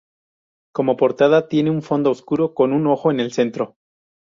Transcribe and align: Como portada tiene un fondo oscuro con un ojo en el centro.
Como 0.73 0.97
portada 0.97 1.47
tiene 1.47 1.69
un 1.69 1.83
fondo 1.83 2.09
oscuro 2.09 2.55
con 2.55 2.73
un 2.73 2.87
ojo 2.87 3.11
en 3.11 3.19
el 3.19 3.31
centro. 3.33 3.75